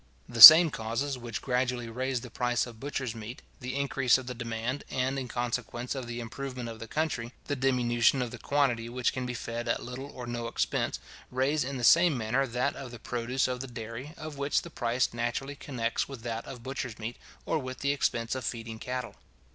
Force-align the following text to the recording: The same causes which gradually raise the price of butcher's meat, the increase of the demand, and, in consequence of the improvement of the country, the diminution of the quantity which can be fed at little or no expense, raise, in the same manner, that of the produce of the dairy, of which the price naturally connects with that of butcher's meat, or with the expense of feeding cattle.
The 0.27 0.41
same 0.41 0.71
causes 0.71 1.15
which 1.15 1.43
gradually 1.43 1.87
raise 1.87 2.21
the 2.21 2.31
price 2.31 2.65
of 2.65 2.79
butcher's 2.79 3.13
meat, 3.13 3.43
the 3.59 3.75
increase 3.75 4.17
of 4.17 4.25
the 4.25 4.33
demand, 4.33 4.83
and, 4.89 5.19
in 5.19 5.27
consequence 5.27 5.93
of 5.93 6.07
the 6.07 6.19
improvement 6.19 6.69
of 6.69 6.79
the 6.79 6.87
country, 6.87 7.33
the 7.45 7.55
diminution 7.55 8.19
of 8.19 8.31
the 8.31 8.39
quantity 8.39 8.89
which 8.89 9.13
can 9.13 9.27
be 9.27 9.35
fed 9.35 9.67
at 9.67 9.83
little 9.83 10.09
or 10.09 10.25
no 10.25 10.47
expense, 10.47 10.99
raise, 11.29 11.63
in 11.63 11.77
the 11.77 11.83
same 11.83 12.17
manner, 12.17 12.47
that 12.47 12.75
of 12.75 12.89
the 12.89 12.97
produce 12.97 13.47
of 13.47 13.59
the 13.59 13.67
dairy, 13.67 14.13
of 14.17 14.39
which 14.39 14.63
the 14.63 14.71
price 14.71 15.13
naturally 15.13 15.55
connects 15.55 16.09
with 16.09 16.23
that 16.23 16.45
of 16.47 16.63
butcher's 16.63 16.97
meat, 16.97 17.17
or 17.45 17.59
with 17.59 17.81
the 17.81 17.91
expense 17.93 18.33
of 18.33 18.43
feeding 18.43 18.79
cattle. 18.79 19.13